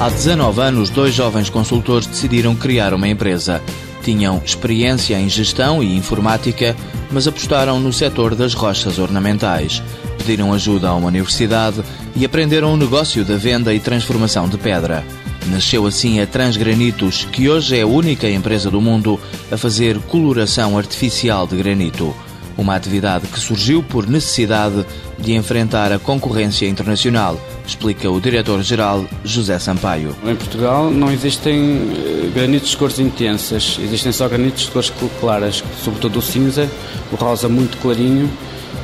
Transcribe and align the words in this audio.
Há 0.00 0.08
19 0.08 0.62
anos, 0.62 0.88
dois 0.88 1.14
jovens 1.14 1.50
consultores 1.50 2.06
decidiram 2.06 2.56
criar 2.56 2.94
uma 2.94 3.06
empresa. 3.06 3.60
Tinham 4.02 4.40
experiência 4.42 5.14
em 5.20 5.28
gestão 5.28 5.82
e 5.82 5.94
informática, 5.94 6.74
mas 7.10 7.28
apostaram 7.28 7.78
no 7.78 7.92
setor 7.92 8.34
das 8.34 8.54
rochas 8.54 8.98
ornamentais. 8.98 9.82
Pediram 10.16 10.54
ajuda 10.54 10.88
a 10.88 10.94
uma 10.94 11.08
universidade 11.08 11.82
e 12.16 12.24
aprenderam 12.24 12.72
o 12.72 12.78
negócio 12.78 13.26
da 13.26 13.36
venda 13.36 13.74
e 13.74 13.78
transformação 13.78 14.48
de 14.48 14.56
pedra. 14.56 15.04
Nasceu 15.48 15.86
assim 15.86 16.18
a 16.18 16.26
Transgranitos, 16.26 17.26
que 17.30 17.50
hoje 17.50 17.76
é 17.76 17.82
a 17.82 17.86
única 17.86 18.26
empresa 18.26 18.70
do 18.70 18.80
mundo 18.80 19.20
a 19.52 19.58
fazer 19.58 19.98
coloração 20.04 20.78
artificial 20.78 21.46
de 21.46 21.56
granito 21.56 22.16
uma 22.60 22.76
atividade 22.76 23.26
que 23.26 23.40
surgiu 23.40 23.82
por 23.82 24.06
necessidade 24.06 24.84
de 25.18 25.34
enfrentar 25.34 25.92
a 25.92 25.98
concorrência 25.98 26.68
internacional, 26.68 27.40
explica 27.70 28.10
o 28.10 28.20
diretor-geral 28.20 29.04
José 29.24 29.58
Sampaio. 29.58 30.14
Em 30.24 30.36
Portugal 30.36 30.90
não 30.90 31.10
existem 31.10 31.80
eh, 31.92 32.30
granitos 32.34 32.70
de 32.70 32.76
cores 32.76 32.98
intensas, 32.98 33.78
existem 33.82 34.12
só 34.12 34.28
granitos 34.28 34.64
de 34.64 34.70
cores 34.70 34.92
claras, 35.20 35.62
sobretudo 35.82 36.18
o 36.18 36.22
cinza, 36.22 36.68
o 37.12 37.16
rosa 37.16 37.48
muito 37.48 37.78
clarinho 37.78 38.30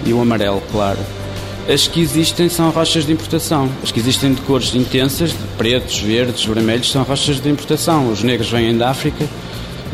e 0.05 0.13
o 0.13 0.21
amarelo 0.21 0.63
claro. 0.71 0.99
As 1.69 1.89
que 1.89 2.01
existem 2.01 2.49
são 2.49 2.71
rochas 2.71 3.05
de 3.05 3.13
importação. 3.13 3.69
As 3.83 3.91
que 3.91 3.99
existem 3.99 4.33
de 4.33 4.41
cores 4.43 4.73
intensas, 4.75 5.31
de 5.31 5.37
pretos, 5.59 5.99
verdes, 5.99 6.45
vermelhos, 6.45 6.93
são 6.93 7.03
rochas 7.03 7.41
de 7.41 7.49
importação. 7.49 8.09
Os 8.09 8.23
negros 8.23 8.49
vêm 8.49 8.77
da 8.79 8.89
África 8.89 9.27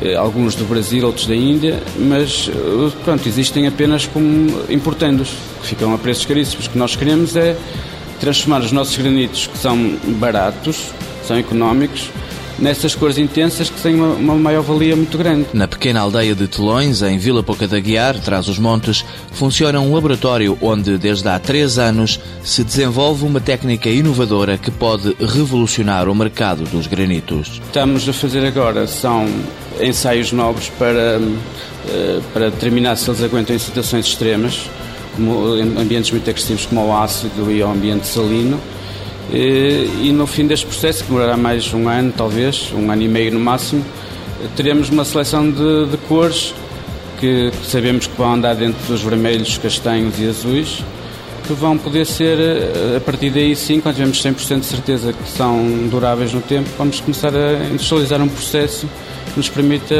eh, 0.02 0.14
alguns 0.14 0.54
do 0.54 0.64
Brasil, 0.64 1.06
outros 1.06 1.26
da 1.26 1.34
Índia, 1.34 1.82
mas 1.98 2.50
eh, 2.52 2.92
pronto, 3.04 3.26
existem 3.26 3.66
apenas 3.66 4.04
como 4.04 4.50
importandos, 4.68 5.30
que 5.62 5.68
ficam 5.68 5.94
a 5.94 5.98
preços 5.98 6.26
caríssimos. 6.26 6.66
O 6.66 6.70
que 6.70 6.78
nós 6.78 6.94
queremos 6.94 7.36
é 7.36 7.56
transformar 8.22 8.60
os 8.60 8.70
nossos 8.70 8.96
granitos, 8.96 9.48
que 9.48 9.58
são 9.58 9.96
baratos, 10.20 10.92
são 11.26 11.36
económicos, 11.36 12.08
nessas 12.56 12.94
cores 12.94 13.18
intensas 13.18 13.68
que 13.68 13.80
têm 13.80 13.96
uma, 13.96 14.14
uma 14.14 14.34
maior-valia 14.36 14.94
muito 14.94 15.18
grande. 15.18 15.46
Na 15.52 15.66
pequena 15.66 15.98
aldeia 15.98 16.32
de 16.32 16.46
Telões, 16.46 17.02
em 17.02 17.18
Vila 17.18 17.42
Pouca 17.42 17.66
da 17.66 17.80
Guiar, 17.80 18.16
traz 18.20 18.46
os 18.46 18.60
montes, 18.60 19.04
funciona 19.32 19.80
um 19.80 19.92
laboratório 19.92 20.56
onde, 20.62 20.96
desde 20.98 21.28
há 21.28 21.36
três 21.40 21.78
anos, 21.78 22.20
se 22.44 22.62
desenvolve 22.62 23.24
uma 23.24 23.40
técnica 23.40 23.88
inovadora 23.88 24.56
que 24.56 24.70
pode 24.70 25.16
revolucionar 25.18 26.08
o 26.08 26.14
mercado 26.14 26.62
dos 26.62 26.86
granitos. 26.86 27.60
Estamos 27.66 28.08
a 28.08 28.12
fazer 28.12 28.46
agora 28.46 28.86
são 28.86 29.26
ensaios 29.80 30.30
novos 30.30 30.68
para, 30.78 31.20
eh, 31.88 32.20
para 32.32 32.50
determinar 32.50 32.94
se 32.94 33.10
eles 33.10 33.20
aguentam 33.20 33.56
em 33.56 33.58
situações 33.58 34.06
extremas, 34.06 34.70
como 35.16 35.54
ambientes 35.78 36.10
muito 36.10 36.28
agressivos 36.28 36.66
como 36.66 36.86
o 36.86 36.96
ácido 36.96 37.50
e 37.50 37.62
o 37.62 37.68
ambiente 37.68 38.06
salino. 38.06 38.60
E 39.32 40.12
no 40.12 40.26
fim 40.26 40.46
deste 40.46 40.66
processo, 40.66 41.04
que 41.04 41.10
demorará 41.10 41.36
mais 41.36 41.72
um 41.72 41.88
ano, 41.88 42.12
talvez, 42.16 42.72
um 42.74 42.90
ano 42.90 43.02
e 43.02 43.08
meio 43.08 43.32
no 43.32 43.40
máximo, 43.40 43.84
teremos 44.56 44.90
uma 44.90 45.04
seleção 45.04 45.50
de, 45.50 45.86
de 45.86 45.96
cores 46.08 46.54
que 47.20 47.52
sabemos 47.64 48.06
que 48.06 48.16
vão 48.18 48.34
andar 48.34 48.54
dentro 48.54 48.84
dos 48.86 49.00
vermelhos, 49.00 49.56
castanhos 49.56 50.18
e 50.18 50.28
azuis, 50.28 50.84
que 51.46 51.52
vão 51.52 51.76
poder 51.76 52.06
ser, 52.06 52.38
a 52.96 53.00
partir 53.00 53.30
daí 53.30 53.54
sim, 53.54 53.80
quando 53.80 53.96
tivermos 53.96 54.22
100% 54.22 54.60
de 54.60 54.66
certeza 54.66 55.12
que 55.12 55.28
são 55.28 55.88
duráveis 55.90 56.32
no 56.32 56.40
tempo, 56.40 56.68
vamos 56.78 57.00
começar 57.00 57.32
a 57.34 57.64
industrializar 57.70 58.20
um 58.20 58.28
processo 58.28 58.88
que 59.32 59.36
nos 59.38 59.48
permita 59.48 59.94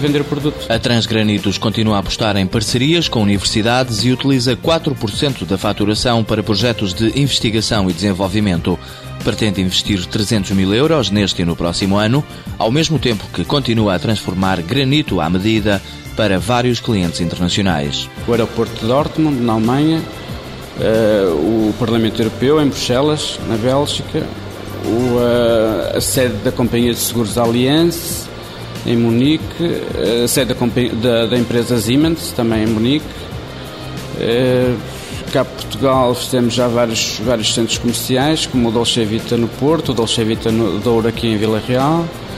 vender 0.00 0.20
o 0.20 0.24
produto. 0.24 0.66
A 0.68 0.78
Transgranitos 0.78 1.56
continua 1.56 1.96
a 1.96 1.98
apostar 2.00 2.36
em 2.36 2.46
parcerias 2.46 3.08
com 3.08 3.22
universidades 3.22 4.04
e 4.04 4.10
utiliza 4.10 4.56
4% 4.56 5.44
da 5.44 5.56
faturação 5.56 6.24
para 6.24 6.42
projetos 6.42 6.92
de 6.92 7.18
investigação 7.18 7.88
e 7.88 7.92
desenvolvimento. 7.92 8.78
Pretende 9.22 9.60
investir 9.60 10.04
300 10.04 10.50
mil 10.50 10.74
euros 10.74 11.10
neste 11.10 11.42
e 11.42 11.44
no 11.44 11.54
próximo 11.54 11.96
ano, 11.96 12.24
ao 12.58 12.72
mesmo 12.72 12.98
tempo 12.98 13.24
que 13.32 13.44
continua 13.44 13.94
a 13.94 13.98
transformar 13.98 14.60
granito 14.60 15.20
à 15.20 15.30
medida 15.30 15.80
para 16.16 16.38
vários 16.38 16.80
clientes 16.80 17.20
internacionais. 17.20 18.08
O 18.26 18.32
aeroporto 18.32 18.80
de 18.80 18.86
Dortmund, 18.86 19.40
na 19.40 19.54
Alemanha, 19.54 19.98
eh, 19.98 20.21
o 20.78 21.74
Parlamento 21.78 22.20
Europeu, 22.20 22.60
em 22.60 22.66
Bruxelas, 22.66 23.38
na 23.48 23.56
Bélgica, 23.56 24.26
eh, 24.84 25.96
a 25.96 26.00
sede 26.00 26.34
da 26.44 26.50
Companhia 26.50 26.92
de 26.92 26.98
Seguros 26.98 27.38
Allianz, 27.38 28.28
em 28.84 28.96
Munique, 28.96 29.44
a 30.24 30.26
sede 30.26 30.54
da, 31.00 31.26
da, 31.26 31.38
empresa 31.38 31.78
Siemens, 31.80 32.32
também 32.32 32.64
em 32.64 32.66
Munique. 32.66 33.06
Eh, 34.20 34.74
cá 35.32 35.44
Portugal 35.44 36.14
fizemos 36.14 36.52
já 36.52 36.66
vários, 36.68 37.18
vários 37.24 37.54
centros 37.54 37.78
comerciais, 37.78 38.44
como 38.46 38.68
o 38.68 38.72
Dolce 38.72 39.04
Vita 39.04 39.36
no 39.36 39.48
Porto, 39.48 39.92
o 39.92 39.94
Dolce 39.94 40.22
Vita 40.24 40.50
no 40.50 40.78
Douro 40.80 41.08
aqui 41.08 41.28
em 41.28 41.36
Vila 41.36 41.62
Real, 41.66 42.04
eh, 42.04 42.31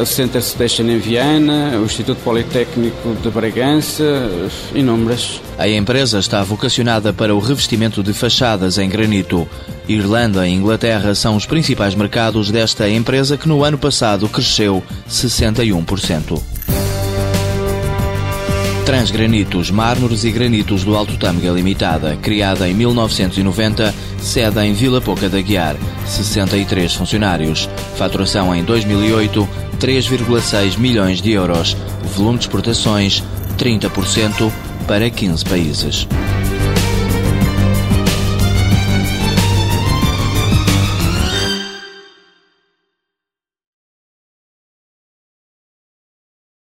o 0.00 0.06
Center 0.06 0.42
Station 0.42 0.84
em 0.84 0.98
Viana, 0.98 1.78
o 1.78 1.84
Instituto 1.84 2.18
Politécnico 2.22 3.14
de 3.20 3.30
Bragança, 3.30 4.04
inúmeras. 4.74 5.40
A 5.58 5.68
empresa 5.68 6.18
está 6.18 6.42
vocacionada 6.42 7.12
para 7.12 7.34
o 7.34 7.38
revestimento 7.38 8.02
de 8.02 8.12
fachadas 8.12 8.78
em 8.78 8.88
granito. 8.88 9.48
Irlanda 9.88 10.46
e 10.46 10.52
Inglaterra 10.52 11.14
são 11.14 11.36
os 11.36 11.46
principais 11.46 11.94
mercados 11.94 12.50
desta 12.50 12.88
empresa 12.88 13.36
que 13.36 13.48
no 13.48 13.64
ano 13.64 13.78
passado 13.78 14.28
cresceu 14.28 14.82
61%. 15.08 16.51
Transgranitos, 18.84 19.70
mármores 19.70 20.24
e 20.24 20.30
granitos 20.30 20.82
do 20.82 20.96
Alto 20.96 21.16
Tâmega 21.16 21.50
Limitada, 21.50 22.16
criada 22.20 22.68
em 22.68 22.74
1990, 22.74 23.94
sede 24.18 24.60
em 24.60 24.72
Vila 24.72 25.00
Pouca 25.00 25.28
da 25.28 25.40
Guiar, 25.40 25.76
63 26.04 26.92
funcionários. 26.92 27.68
Faturação 27.96 28.54
em 28.54 28.64
2008, 28.64 29.48
3,6 29.78 30.78
milhões 30.78 31.22
de 31.22 31.30
euros. 31.30 31.76
Volume 32.16 32.38
de 32.38 32.44
exportações, 32.44 33.22
30% 33.56 34.52
para 34.86 35.08
15 35.08 35.44
países. 35.44 36.08